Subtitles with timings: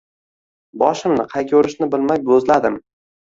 [0.83, 2.81] Boshimni qayga urishni bilmay bo`zladim